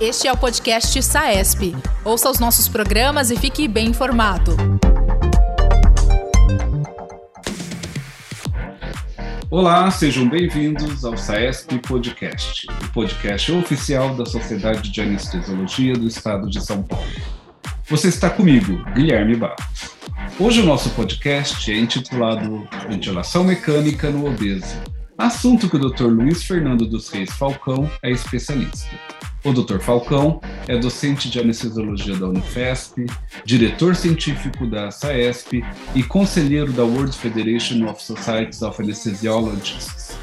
Este 0.00 0.26
é 0.26 0.32
o 0.32 0.36
podcast 0.36 1.00
SAESP. 1.02 1.76
Ouça 2.04 2.28
os 2.28 2.38
nossos 2.38 2.68
programas 2.68 3.30
e 3.30 3.36
fique 3.36 3.68
bem 3.68 3.88
informado. 3.88 4.56
Olá, 9.48 9.88
sejam 9.90 10.28
bem-vindos 10.28 11.04
ao 11.04 11.16
SAESP 11.16 11.78
Podcast, 11.78 12.66
o 12.68 12.92
podcast 12.92 13.52
oficial 13.52 14.16
da 14.16 14.26
Sociedade 14.26 14.90
de 14.90 15.00
Anestesiologia 15.00 15.94
do 15.94 16.08
Estado 16.08 16.50
de 16.50 16.60
São 16.60 16.82
Paulo. 16.82 17.06
Você 17.88 18.08
está 18.08 18.28
comigo, 18.28 18.84
Guilherme 18.92 19.36
Barros. 19.36 19.94
Hoje 20.40 20.60
o 20.60 20.66
nosso 20.66 20.90
podcast 20.90 21.70
é 21.70 21.76
intitulado 21.78 22.66
Ventilação 22.88 23.44
Mecânica 23.44 24.10
no 24.10 24.26
Obeso, 24.26 24.76
assunto 25.16 25.68
que 25.68 25.76
o 25.76 25.78
Dr. 25.78 26.06
Luiz 26.06 26.42
Fernando 26.42 26.86
dos 26.86 27.08
Reis 27.08 27.30
Falcão 27.30 27.90
é 28.02 28.10
especialista. 28.10 28.90
O 29.44 29.52
Dr. 29.52 29.78
Falcão 29.78 30.40
é 30.66 30.76
docente 30.76 31.30
de 31.30 31.38
anestesiologia 31.38 32.16
da 32.16 32.26
Unifesp, 32.26 33.04
diretor 33.44 33.94
científico 33.94 34.66
da 34.66 34.90
SAESP 34.90 35.62
e 35.94 36.02
conselheiro 36.02 36.72
da 36.72 36.82
World 36.82 37.14
Federation 37.16 37.86
of 37.86 38.02
Societies 38.02 38.62
of 38.62 38.80
Anesthesiologists. 38.82 40.16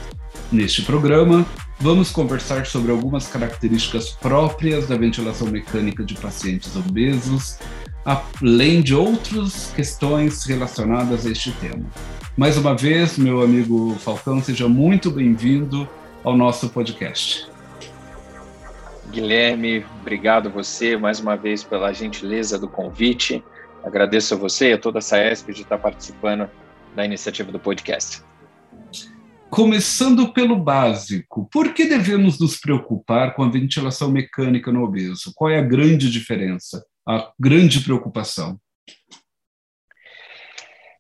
Neste 0.51 0.81
programa, 0.81 1.45
vamos 1.79 2.11
conversar 2.11 2.65
sobre 2.65 2.91
algumas 2.91 3.27
características 3.27 4.09
próprias 4.09 4.87
da 4.87 4.97
ventilação 4.97 5.47
mecânica 5.47 6.03
de 6.03 6.15
pacientes 6.15 6.75
obesos, 6.75 7.57
além 8.05 8.81
de 8.81 8.95
outras 8.95 9.71
questões 9.75 10.43
relacionadas 10.45 11.25
a 11.25 11.31
este 11.31 11.51
tema. 11.53 11.85
Mais 12.35 12.57
uma 12.57 12.75
vez, 12.75 13.17
meu 13.17 13.41
amigo 13.41 13.95
Falcão, 13.99 14.41
seja 14.41 14.67
muito 14.67 15.11
bem-vindo 15.11 15.87
ao 16.23 16.35
nosso 16.35 16.69
podcast. 16.69 17.47
Guilherme, 19.11 19.85
obrigado 19.99 20.49
você 20.49 20.95
mais 20.95 21.19
uma 21.19 21.35
vez 21.35 21.63
pela 21.63 21.91
gentileza 21.91 22.57
do 22.57 22.67
convite. 22.67 23.43
Agradeço 23.83 24.33
a 24.33 24.37
você 24.37 24.69
e 24.69 24.73
a 24.73 24.77
toda 24.77 24.99
a 24.99 25.01
SAESP 25.01 25.53
de 25.53 25.61
estar 25.63 25.77
participando 25.77 26.49
da 26.95 27.05
iniciativa 27.05 27.51
do 27.51 27.59
podcast. 27.59 28.23
Começando 29.49 30.31
pelo 30.31 30.55
básico, 30.55 31.49
por 31.51 31.73
que 31.73 31.85
devemos 31.85 32.39
nos 32.39 32.57
preocupar 32.57 33.35
com 33.35 33.43
a 33.43 33.49
ventilação 33.49 34.09
mecânica 34.09 34.71
no 34.71 34.81
obeso? 34.81 35.33
Qual 35.35 35.49
é 35.49 35.59
a 35.59 35.61
grande 35.61 36.09
diferença, 36.09 36.81
a 37.07 37.31
grande 37.39 37.83
preocupação? 37.83 38.59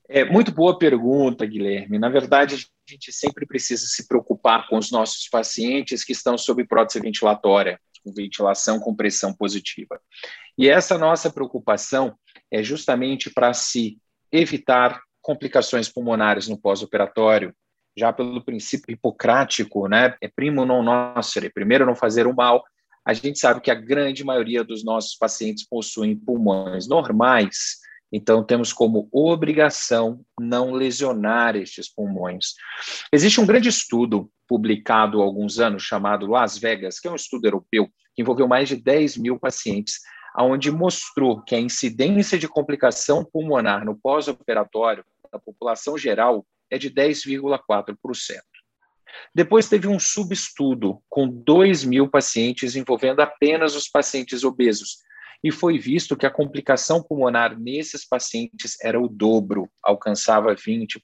É 0.09 0.25
muito 0.25 0.51
boa 0.51 0.77
pergunta, 0.77 1.45
Guilherme. 1.45 1.97
Na 1.97 2.09
verdade, 2.09 2.55
a 2.55 2.91
gente 2.91 3.13
sempre 3.13 3.45
precisa 3.45 3.85
se 3.85 4.07
preocupar 4.07 4.67
com 4.67 4.77
os 4.77 4.91
nossos 4.91 5.29
pacientes 5.29 6.03
que 6.03 6.11
estão 6.11 6.37
sob 6.37 6.65
prótese 6.65 6.99
ventilatória 6.99 7.79
com 8.03 8.11
ventilação 8.11 8.79
com 8.79 8.95
pressão 8.95 9.33
positiva. 9.33 9.99
E 10.57 10.67
essa 10.67 10.97
nossa 10.97 11.31
preocupação 11.31 12.15
é 12.51 12.61
justamente 12.63 13.29
para 13.29 13.53
se 13.53 13.97
evitar 14.31 15.01
complicações 15.21 15.87
pulmonares 15.87 16.47
no 16.47 16.59
pós-operatório, 16.59 17.53
já 17.95 18.11
pelo 18.11 18.43
princípio 18.43 18.91
hipocrático, 18.93 19.87
né? 19.87 20.15
É 20.21 20.27
primo 20.27 20.65
non 20.65 20.81
nocere, 20.81 21.49
primeiro 21.49 21.85
não 21.85 21.95
fazer 21.95 22.25
o 22.25 22.35
mal. 22.35 22.63
A 23.05 23.13
gente 23.13 23.39
sabe 23.39 23.61
que 23.61 23.71
a 23.71 23.75
grande 23.75 24.23
maioria 24.23 24.63
dos 24.63 24.83
nossos 24.83 25.15
pacientes 25.15 25.65
possuem 25.67 26.15
pulmões 26.15 26.87
normais, 26.87 27.81
então, 28.11 28.43
temos 28.43 28.73
como 28.73 29.07
obrigação 29.11 30.19
não 30.39 30.73
lesionar 30.73 31.55
estes 31.55 31.87
pulmões. 31.87 32.55
Existe 33.11 33.39
um 33.39 33.45
grande 33.45 33.69
estudo 33.69 34.29
publicado 34.45 35.21
há 35.21 35.23
alguns 35.23 35.59
anos 35.59 35.83
chamado 35.83 36.27
Las 36.27 36.57
Vegas, 36.57 36.99
que 36.99 37.07
é 37.07 37.11
um 37.11 37.15
estudo 37.15 37.47
europeu 37.47 37.87
que 38.13 38.21
envolveu 38.21 38.47
mais 38.47 38.67
de 38.67 38.75
10 38.75 39.15
mil 39.15 39.39
pacientes, 39.39 40.01
onde 40.37 40.69
mostrou 40.69 41.41
que 41.41 41.55
a 41.55 41.59
incidência 41.59 42.37
de 42.37 42.49
complicação 42.49 43.23
pulmonar 43.23 43.85
no 43.85 43.97
pós-operatório 43.97 45.05
da 45.31 45.39
população 45.39 45.97
geral 45.97 46.45
é 46.69 46.77
de 46.77 46.91
10,4%. 46.91 47.95
Depois 49.33 49.69
teve 49.69 49.87
um 49.87 49.99
subestudo 49.99 51.01
com 51.09 51.27
2 51.27 51.83
mil 51.83 52.09
pacientes 52.09 52.75
envolvendo 52.75 53.21
apenas 53.21 53.75
os 53.75 53.87
pacientes 53.87 54.43
obesos, 54.43 54.97
e 55.43 55.51
foi 55.51 55.79
visto 55.79 56.15
que 56.15 56.25
a 56.25 56.31
complicação 56.31 57.01
pulmonar 57.01 57.59
nesses 57.59 58.07
pacientes 58.07 58.77
era 58.81 58.99
o 58.99 59.07
dobro, 59.07 59.69
alcançava 59.81 60.55
20%. 60.55 60.99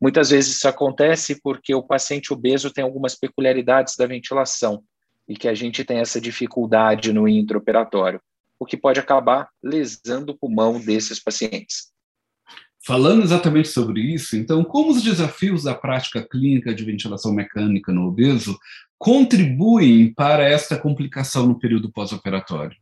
Muitas 0.00 0.30
vezes 0.30 0.56
isso 0.56 0.68
acontece 0.68 1.40
porque 1.40 1.74
o 1.74 1.82
paciente 1.82 2.32
obeso 2.32 2.70
tem 2.70 2.84
algumas 2.84 3.14
peculiaridades 3.14 3.96
da 3.96 4.06
ventilação 4.06 4.82
e 5.26 5.34
que 5.34 5.48
a 5.48 5.54
gente 5.54 5.84
tem 5.84 6.00
essa 6.00 6.20
dificuldade 6.20 7.12
no 7.12 7.26
intraoperatório, 7.26 8.20
o 8.58 8.66
que 8.66 8.76
pode 8.76 9.00
acabar 9.00 9.48
lesando 9.62 10.32
o 10.32 10.36
pulmão 10.36 10.78
desses 10.78 11.18
pacientes. 11.18 11.93
Falando 12.86 13.22
exatamente 13.22 13.68
sobre 13.68 14.02
isso, 14.02 14.36
então, 14.36 14.62
como 14.62 14.90
os 14.90 15.02
desafios 15.02 15.62
da 15.62 15.74
prática 15.74 16.22
clínica 16.22 16.74
de 16.74 16.84
ventilação 16.84 17.32
mecânica 17.32 17.90
no 17.90 18.06
obeso 18.06 18.58
contribuem 18.98 20.12
para 20.12 20.46
esta 20.46 20.78
complicação 20.78 21.46
no 21.46 21.58
período 21.58 21.90
pós-operatório? 21.90 22.76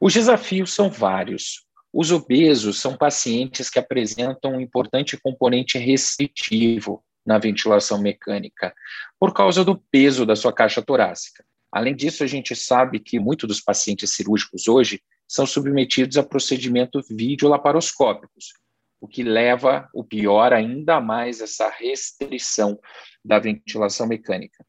Os 0.00 0.12
desafios 0.12 0.74
são 0.74 0.90
vários. 0.90 1.64
Os 1.92 2.10
obesos 2.10 2.80
são 2.80 2.96
pacientes 2.96 3.70
que 3.70 3.78
apresentam 3.78 4.56
um 4.56 4.60
importante 4.60 5.16
componente 5.16 5.78
restritivo 5.78 7.04
na 7.24 7.38
ventilação 7.38 8.00
mecânica, 8.00 8.74
por 9.20 9.32
causa 9.32 9.64
do 9.64 9.78
peso 9.90 10.26
da 10.26 10.34
sua 10.34 10.52
caixa 10.52 10.82
torácica. 10.82 11.44
Além 11.70 11.94
disso, 11.94 12.24
a 12.24 12.26
gente 12.26 12.56
sabe 12.56 12.98
que 12.98 13.20
muitos 13.20 13.46
dos 13.46 13.60
pacientes 13.60 14.14
cirúrgicos 14.14 14.66
hoje 14.66 15.00
são 15.28 15.46
submetidos 15.46 16.16
a 16.16 16.24
procedimentos 16.24 17.06
videolaparoscópicos, 17.08 18.52
o 19.00 19.06
que 19.06 19.22
leva 19.22 19.88
o 19.92 20.02
pior 20.02 20.52
ainda 20.52 21.00
mais 21.00 21.40
essa 21.40 21.68
restrição 21.68 22.78
da 23.24 23.38
ventilação 23.38 24.06
mecânica. 24.06 24.64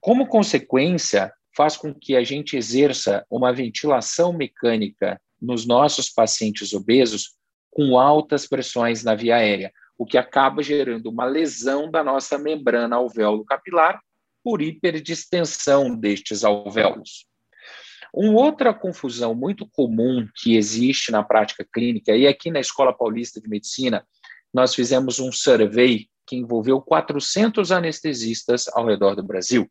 Como 0.00 0.26
consequência, 0.26 1.32
faz 1.56 1.76
com 1.76 1.94
que 1.94 2.16
a 2.16 2.22
gente 2.22 2.56
exerça 2.56 3.24
uma 3.30 3.52
ventilação 3.52 4.32
mecânica 4.32 5.20
nos 5.40 5.66
nossos 5.66 6.10
pacientes 6.10 6.72
obesos 6.72 7.36
com 7.70 7.98
altas 7.98 8.46
pressões 8.46 9.02
na 9.02 9.14
via 9.14 9.36
aérea, 9.36 9.72
o 9.96 10.04
que 10.06 10.18
acaba 10.18 10.62
gerando 10.62 11.10
uma 11.10 11.24
lesão 11.24 11.90
da 11.90 12.02
nossa 12.02 12.38
membrana 12.38 12.96
alvéolo 12.96 13.44
capilar 13.44 14.00
por 14.42 14.60
hiperdistensão 14.60 15.96
destes 15.96 16.44
alvéolos. 16.44 17.26
Uma 18.16 18.42
outra 18.42 18.72
confusão 18.72 19.34
muito 19.34 19.66
comum 19.66 20.28
que 20.36 20.56
existe 20.56 21.10
na 21.10 21.24
prática 21.24 21.66
clínica, 21.74 22.14
e 22.14 22.28
aqui 22.28 22.48
na 22.48 22.60
Escola 22.60 22.96
Paulista 22.96 23.40
de 23.40 23.48
Medicina, 23.48 24.06
nós 24.52 24.72
fizemos 24.72 25.18
um 25.18 25.32
survey 25.32 26.06
que 26.24 26.36
envolveu 26.36 26.80
400 26.80 27.72
anestesistas 27.72 28.68
ao 28.68 28.86
redor 28.86 29.16
do 29.16 29.22
Brasil, 29.24 29.68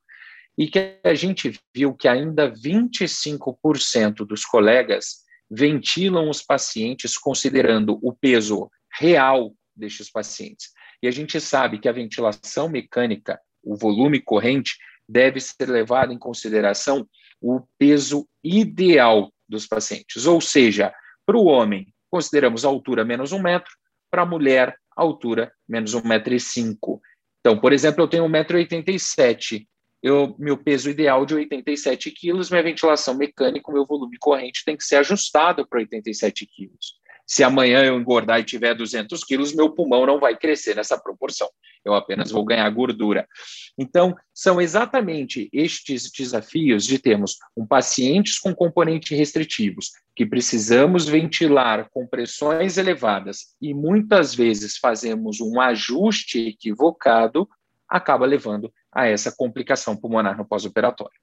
e 0.57 0.67
que 0.67 0.99
a 1.05 1.13
gente 1.13 1.57
viu 1.73 1.93
que 1.93 2.05
ainda 2.05 2.51
25% 2.51 4.25
dos 4.25 4.43
colegas 4.43 5.23
ventilam 5.49 6.29
os 6.29 6.41
pacientes 6.41 7.17
considerando 7.17 7.97
o 8.01 8.11
peso 8.11 8.69
real 8.99 9.55
destes 9.73 10.11
pacientes. 10.11 10.71
E 11.01 11.07
a 11.07 11.11
gente 11.11 11.39
sabe 11.39 11.79
que 11.79 11.87
a 11.87 11.93
ventilação 11.93 12.67
mecânica, 12.67 13.39
o 13.63 13.77
volume 13.77 14.19
corrente, 14.19 14.77
deve 15.07 15.39
ser 15.39 15.69
levado 15.69 16.11
em 16.11 16.19
consideração 16.19 17.07
o 17.43 17.61
peso 17.77 18.27
ideal 18.43 19.31
dos 19.47 19.67
pacientes. 19.67 20.25
Ou 20.25 20.39
seja, 20.39 20.93
para 21.25 21.37
o 21.37 21.45
homem, 21.45 21.93
consideramos 22.09 22.63
a 22.65 22.69
altura 22.69 23.03
menos 23.03 23.31
um 23.31 23.41
metro, 23.41 23.71
para 24.09 24.21
a 24.21 24.25
mulher, 24.25 24.75
a 24.95 25.01
altura 25.01 25.51
menos 25.67 25.93
um 25.93 26.01
metro 26.03 26.33
e 26.33 26.39
cinco. 26.39 27.01
Então, 27.39 27.59
por 27.59 27.73
exemplo, 27.73 28.03
eu 28.03 28.07
tenho 28.07 28.25
1,87m 28.25 29.67
eu, 30.03 30.35
meu 30.37 30.57
peso 30.57 30.89
ideal 30.89 31.25
de 31.25 31.33
87 31.33 32.11
quilos, 32.11 32.49
minha 32.49 32.61
ventilação 32.61 33.15
mecânica, 33.15 33.71
meu 33.71 33.85
volume 33.85 34.17
corrente 34.19 34.65
tem 34.65 34.75
que 34.75 34.83
ser 34.83 34.97
ajustado 34.97 35.65
para 35.65 35.79
87 35.79 36.45
quilos. 36.45 36.99
Se 37.33 37.43
amanhã 37.43 37.83
eu 37.83 37.99
engordar 37.99 38.39
e 38.39 38.43
tiver 38.43 38.75
200 38.75 39.23
quilos, 39.23 39.55
meu 39.55 39.67
pulmão 39.67 40.05
não 40.05 40.19
vai 40.19 40.37
crescer 40.37 40.75
nessa 40.75 40.99
proporção. 40.99 41.49
Eu 41.83 41.95
apenas 41.95 42.29
vou 42.29 42.45
ganhar 42.45 42.69
gordura. 42.69 43.27
Então, 43.75 44.15
são 44.31 44.61
exatamente 44.61 45.49
estes 45.51 46.11
desafios 46.11 46.85
de 46.85 46.99
termos 46.99 47.39
um 47.57 47.65
pacientes 47.65 48.37
com 48.37 48.53
componentes 48.53 49.17
restritivos, 49.17 49.93
que 50.15 50.27
precisamos 50.27 51.07
ventilar 51.07 51.89
com 51.89 52.05
pressões 52.05 52.77
elevadas 52.77 53.55
e 53.59 53.73
muitas 53.73 54.35
vezes 54.35 54.77
fazemos 54.77 55.41
um 55.41 55.59
ajuste 55.59 56.49
equivocado, 56.49 57.49
acaba 57.89 58.27
levando 58.27 58.71
a 58.91 59.07
essa 59.07 59.33
complicação 59.35 59.97
pulmonar 59.97 60.37
no 60.37 60.45
pós-operatório. 60.45 61.19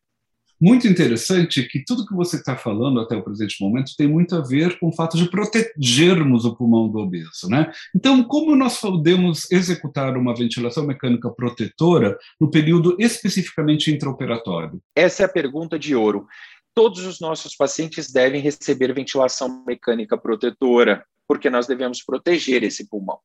Muito 0.61 0.87
interessante 0.87 1.63
que 1.63 1.83
tudo 1.83 2.07
que 2.07 2.15
você 2.15 2.37
está 2.37 2.55
falando 2.55 3.01
até 3.01 3.17
o 3.17 3.23
presente 3.23 3.57
momento 3.61 3.95
tem 3.97 4.07
muito 4.07 4.37
a 4.37 4.43
ver 4.43 4.79
com 4.79 4.89
o 4.89 4.93
fato 4.93 5.17
de 5.17 5.31
protegermos 5.31 6.45
o 6.45 6.55
pulmão 6.55 6.89
do 6.89 6.99
obeso, 6.99 7.49
né? 7.49 7.73
Então, 7.95 8.23
como 8.23 8.55
nós 8.55 8.79
podemos 8.79 9.51
executar 9.51 10.17
uma 10.17 10.35
ventilação 10.35 10.87
mecânica 10.87 11.31
protetora 11.31 12.19
no 12.39 12.51
período 12.51 12.95
especificamente 12.99 13.91
intraoperatório? 13.91 14.83
Essa 14.95 15.23
é 15.23 15.27
a 15.27 15.31
pergunta 15.31 15.79
de 15.79 15.95
ouro. 15.95 16.27
Todos 16.75 17.05
os 17.05 17.21
nossos 17.21 17.57
pacientes 17.57 18.13
devem 18.13 18.41
receber 18.41 18.93
ventilação 18.93 19.65
mecânica 19.67 20.17
protetora, 20.17 21.05
porque 21.27 21.49
nós 21.49 21.67
devemos 21.67 22.03
proteger 22.03 22.63
esse 22.63 22.89
pulmão. 22.89 23.19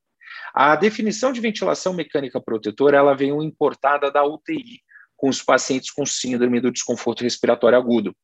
A 0.54 0.74
definição 0.74 1.32
de 1.32 1.40
ventilação 1.40 1.92
mecânica 1.92 2.40
protetora, 2.40 2.96
ela 2.96 3.14
veio 3.14 3.42
importada 3.42 4.10
da 4.10 4.24
UTI, 4.24 4.80
com 5.16 5.28
os 5.28 5.42
pacientes 5.42 5.90
com 5.90 6.04
síndrome 6.04 6.60
do 6.60 6.70
desconforto 6.70 7.22
respiratório 7.22 7.78
agudo, 7.78 8.14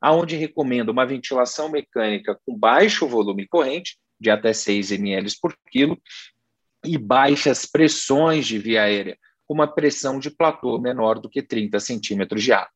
aonde 0.00 0.36
recomenda 0.36 0.90
uma 0.90 1.06
ventilação 1.06 1.68
mecânica 1.68 2.38
com 2.44 2.56
baixo 2.56 3.06
volume 3.06 3.46
corrente, 3.46 3.96
de 4.20 4.30
até 4.30 4.52
6 4.52 4.92
ml 4.92 5.30
por 5.40 5.56
quilo, 5.70 6.00
e 6.84 6.98
baixas 6.98 7.64
pressões 7.64 8.46
de 8.46 8.58
via 8.58 8.82
aérea, 8.82 9.16
com 9.46 9.54
uma 9.54 9.72
pressão 9.72 10.18
de 10.18 10.30
platô 10.30 10.78
menor 10.78 11.18
do 11.18 11.28
que 11.28 11.42
30 11.42 11.78
centímetros 11.80 12.42
de 12.42 12.52
ar. 12.52 12.68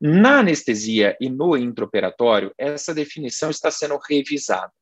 Na 0.00 0.40
anestesia 0.40 1.16
e 1.20 1.28
no 1.28 1.56
intraoperatório, 1.56 2.52
essa 2.58 2.94
definição 2.94 3.50
está 3.50 3.70
sendo 3.70 3.98
revisada. 4.08 4.72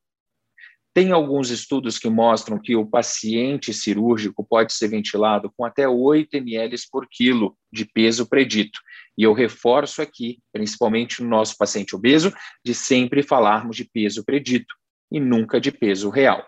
Tem 0.94 1.10
alguns 1.10 1.50
estudos 1.50 1.98
que 1.98 2.10
mostram 2.10 2.60
que 2.60 2.76
o 2.76 2.86
paciente 2.86 3.72
cirúrgico 3.72 4.44
pode 4.44 4.74
ser 4.74 4.88
ventilado 4.88 5.50
com 5.56 5.64
até 5.64 5.88
8 5.88 6.36
ml 6.36 6.76
por 6.90 7.08
quilo 7.08 7.56
de 7.72 7.86
peso 7.86 8.28
predito. 8.28 8.78
E 9.16 9.22
eu 9.22 9.32
reforço 9.32 10.02
aqui, 10.02 10.38
principalmente 10.52 11.22
no 11.22 11.28
nosso 11.28 11.56
paciente 11.56 11.96
obeso, 11.96 12.32
de 12.64 12.74
sempre 12.74 13.22
falarmos 13.22 13.76
de 13.76 13.84
peso 13.84 14.22
predito 14.24 14.74
e 15.10 15.18
nunca 15.18 15.58
de 15.58 15.72
peso 15.72 16.10
real. 16.10 16.46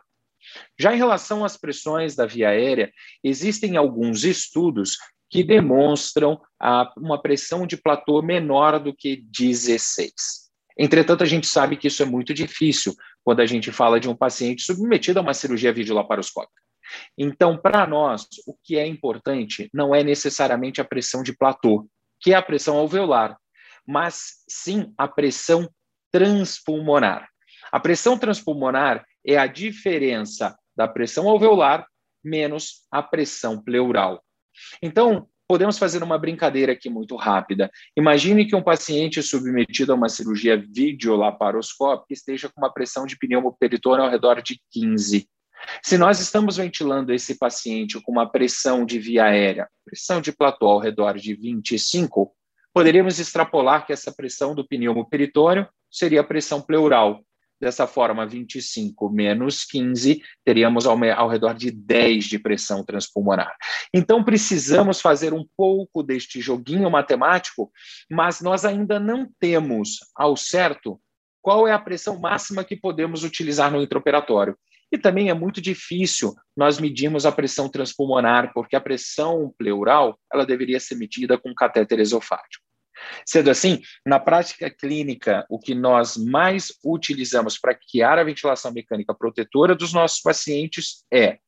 Já 0.78 0.94
em 0.94 0.98
relação 0.98 1.42
às 1.42 1.56
pressões 1.56 2.14
da 2.14 2.26
via 2.26 2.50
aérea, 2.50 2.92
existem 3.22 3.78
alguns 3.78 4.24
estudos 4.24 4.98
que 5.30 5.42
demonstram 5.42 6.40
a, 6.60 6.92
uma 6.98 7.20
pressão 7.20 7.66
de 7.66 7.76
platô 7.76 8.20
menor 8.22 8.78
do 8.78 8.94
que 8.94 9.24
16. 9.30 10.43
Entretanto, 10.78 11.22
a 11.22 11.26
gente 11.26 11.46
sabe 11.46 11.76
que 11.76 11.86
isso 11.88 12.02
é 12.02 12.06
muito 12.06 12.34
difícil 12.34 12.94
quando 13.22 13.40
a 13.40 13.46
gente 13.46 13.70
fala 13.70 14.00
de 14.00 14.08
um 14.08 14.16
paciente 14.16 14.62
submetido 14.62 15.18
a 15.18 15.22
uma 15.22 15.34
cirurgia 15.34 15.72
videolaparoscópica. 15.72 16.62
Então, 17.16 17.56
para 17.56 17.86
nós, 17.86 18.26
o 18.46 18.54
que 18.62 18.76
é 18.76 18.86
importante 18.86 19.70
não 19.72 19.94
é 19.94 20.02
necessariamente 20.02 20.80
a 20.80 20.84
pressão 20.84 21.22
de 21.22 21.36
platô, 21.36 21.88
que 22.20 22.32
é 22.32 22.36
a 22.36 22.42
pressão 22.42 22.76
alveolar, 22.76 23.38
mas 23.86 24.44
sim 24.48 24.92
a 24.98 25.06
pressão 25.06 25.68
transpulmonar. 26.12 27.28
A 27.72 27.80
pressão 27.80 28.18
transpulmonar 28.18 29.04
é 29.26 29.36
a 29.36 29.46
diferença 29.46 30.56
da 30.76 30.86
pressão 30.86 31.28
alveolar 31.28 31.86
menos 32.22 32.86
a 32.90 33.02
pressão 33.02 33.62
pleural. 33.62 34.22
Então, 34.82 35.28
podemos 35.46 35.78
fazer 35.78 36.02
uma 36.02 36.18
brincadeira 36.18 36.72
aqui 36.72 36.88
muito 36.88 37.16
rápida. 37.16 37.70
Imagine 37.96 38.46
que 38.46 38.56
um 38.56 38.62
paciente 38.62 39.22
submetido 39.22 39.92
a 39.92 39.94
uma 39.94 40.08
cirurgia 40.08 40.56
videolaparoscópica 40.56 42.12
esteja 42.12 42.48
com 42.48 42.60
uma 42.60 42.72
pressão 42.72 43.06
de 43.06 43.16
pneumoperitônio 43.16 44.04
ao 44.04 44.10
redor 44.10 44.42
de 44.42 44.60
15. 44.72 45.28
Se 45.82 45.96
nós 45.96 46.20
estamos 46.20 46.56
ventilando 46.56 47.12
esse 47.12 47.38
paciente 47.38 48.00
com 48.00 48.12
uma 48.12 48.30
pressão 48.30 48.84
de 48.84 48.98
via 48.98 49.24
aérea, 49.24 49.68
pressão 49.84 50.20
de 50.20 50.32
platô 50.32 50.66
ao 50.66 50.78
redor 50.78 51.16
de 51.16 51.34
25, 51.34 52.34
poderíamos 52.72 53.18
extrapolar 53.18 53.86
que 53.86 53.92
essa 53.92 54.12
pressão 54.12 54.54
do 54.54 54.66
pneumoperitônio 54.66 55.66
seria 55.90 56.20
a 56.20 56.24
pressão 56.24 56.60
pleural, 56.60 57.24
Dessa 57.64 57.86
forma, 57.86 58.26
25 58.26 59.08
menos 59.08 59.64
15, 59.64 60.22
teríamos 60.44 60.84
ao, 60.84 61.02
ao 61.16 61.30
redor 61.30 61.54
de 61.54 61.70
10 61.70 62.26
de 62.26 62.38
pressão 62.38 62.84
transpulmonar. 62.84 63.56
Então, 63.94 64.22
precisamos 64.22 65.00
fazer 65.00 65.32
um 65.32 65.46
pouco 65.56 66.02
deste 66.02 66.42
joguinho 66.42 66.90
matemático, 66.90 67.72
mas 68.10 68.42
nós 68.42 68.66
ainda 68.66 69.00
não 69.00 69.26
temos 69.40 70.00
ao 70.14 70.36
certo 70.36 71.00
qual 71.40 71.66
é 71.66 71.72
a 71.72 71.78
pressão 71.78 72.20
máxima 72.20 72.62
que 72.62 72.76
podemos 72.76 73.24
utilizar 73.24 73.72
no 73.72 73.80
intraoperatório. 73.80 74.58
E 74.92 74.98
também 74.98 75.30
é 75.30 75.34
muito 75.34 75.58
difícil 75.58 76.34
nós 76.54 76.78
medirmos 76.78 77.24
a 77.24 77.32
pressão 77.32 77.70
transpulmonar, 77.70 78.52
porque 78.52 78.76
a 78.76 78.80
pressão 78.80 79.54
pleural 79.56 80.18
ela 80.30 80.44
deveria 80.44 80.78
ser 80.78 80.96
medida 80.96 81.38
com 81.38 81.54
catéter 81.54 81.98
esofágico. 81.98 82.63
Sendo 83.26 83.50
assim, 83.50 83.82
na 84.04 84.18
prática 84.18 84.70
clínica, 84.70 85.44
o 85.48 85.58
que 85.58 85.74
nós 85.74 86.16
mais 86.16 86.72
utilizamos 86.84 87.58
para 87.58 87.74
criar 87.74 88.18
a 88.18 88.24
ventilação 88.24 88.72
mecânica 88.72 89.14
protetora 89.14 89.74
dos 89.74 89.92
nossos 89.92 90.20
pacientes 90.20 91.04
é 91.12 91.38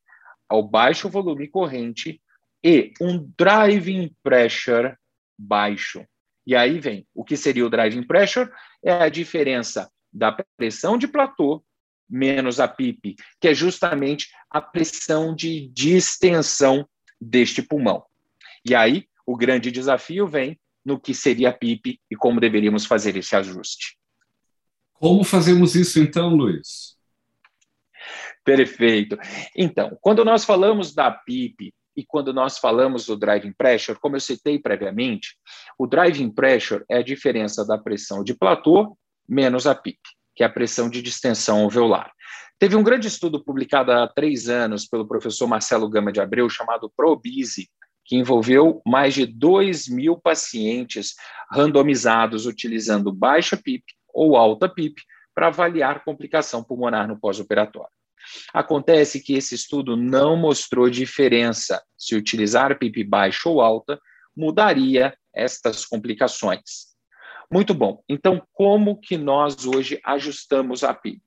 ao 0.48 0.62
baixo 0.62 1.08
volume 1.08 1.48
corrente 1.48 2.20
e 2.64 2.92
um 3.00 3.30
driving 3.38 4.14
pressure 4.22 4.96
baixo. 5.38 6.04
E 6.46 6.54
aí 6.54 6.78
vem 6.78 7.06
o 7.14 7.24
que 7.24 7.36
seria 7.36 7.66
o 7.66 7.70
driving 7.70 8.04
pressure? 8.04 8.50
É 8.84 8.92
a 8.92 9.08
diferença 9.08 9.90
da 10.12 10.36
pressão 10.56 10.96
de 10.96 11.08
platô 11.08 11.64
menos 12.08 12.60
a 12.60 12.68
PIP, 12.68 13.16
que 13.40 13.48
é 13.48 13.54
justamente 13.54 14.30
a 14.48 14.60
pressão 14.60 15.34
de 15.34 15.68
distensão 15.68 16.88
deste 17.20 17.62
pulmão. 17.62 18.04
E 18.64 18.74
aí 18.74 19.06
o 19.26 19.36
grande 19.36 19.70
desafio 19.70 20.26
vem 20.26 20.58
no 20.86 21.00
que 21.00 21.12
seria 21.12 21.50
a 21.50 21.52
PIP 21.52 22.00
e 22.08 22.14
como 22.14 22.40
deveríamos 22.40 22.86
fazer 22.86 23.16
esse 23.16 23.34
ajuste. 23.34 23.98
Como 24.94 25.24
fazemos 25.24 25.74
isso 25.74 25.98
então, 25.98 26.28
Luiz? 26.28 26.96
Perfeito. 28.44 29.18
Então, 29.56 29.98
quando 30.00 30.24
nós 30.24 30.44
falamos 30.44 30.94
da 30.94 31.10
PIP 31.10 31.74
e 31.96 32.04
quando 32.06 32.32
nós 32.32 32.58
falamos 32.58 33.06
do 33.06 33.16
driving 33.16 33.52
pressure, 33.52 33.98
como 33.98 34.14
eu 34.14 34.20
citei 34.20 34.60
previamente, 34.60 35.36
o 35.76 35.86
driving 35.86 36.30
pressure 36.30 36.84
é 36.88 36.98
a 36.98 37.02
diferença 37.02 37.66
da 37.66 37.76
pressão 37.76 38.22
de 38.22 38.32
platô 38.32 38.96
menos 39.28 39.66
a 39.66 39.74
PIP, 39.74 39.98
que 40.36 40.44
é 40.44 40.46
a 40.46 40.50
pressão 40.50 40.88
de 40.88 41.02
distensão 41.02 41.64
alveolar. 41.64 42.12
Teve 42.58 42.76
um 42.76 42.82
grande 42.82 43.08
estudo 43.08 43.44
publicado 43.44 43.90
há 43.90 44.06
três 44.06 44.48
anos 44.48 44.86
pelo 44.86 45.06
professor 45.06 45.48
Marcelo 45.48 45.90
Gama 45.90 46.12
de 46.12 46.20
Abreu, 46.20 46.48
chamado 46.48 46.90
ProBise, 46.96 47.68
que 48.06 48.16
envolveu 48.16 48.80
mais 48.86 49.14
de 49.14 49.26
2 49.26 49.88
mil 49.88 50.16
pacientes 50.16 51.14
randomizados 51.50 52.46
utilizando 52.46 53.12
baixa 53.12 53.56
PIP 53.56 53.84
ou 54.14 54.36
alta 54.36 54.68
PIP 54.68 55.02
para 55.34 55.48
avaliar 55.48 56.04
complicação 56.04 56.62
pulmonar 56.64 57.06
no 57.06 57.18
pós-operatório. 57.18 57.90
Acontece 58.52 59.20
que 59.20 59.34
esse 59.34 59.54
estudo 59.54 59.96
não 59.96 60.36
mostrou 60.36 60.88
diferença 60.88 61.82
se 61.96 62.16
utilizar 62.16 62.78
PIP 62.78 63.04
baixa 63.04 63.48
ou 63.48 63.60
alta 63.60 64.00
mudaria 64.36 65.16
estas 65.34 65.84
complicações. 65.84 66.96
Muito 67.50 67.74
bom. 67.74 68.02
Então, 68.08 68.42
como 68.52 68.98
que 68.98 69.16
nós 69.16 69.66
hoje 69.66 70.00
ajustamos 70.04 70.82
a 70.82 70.92
PIP? 70.92 71.22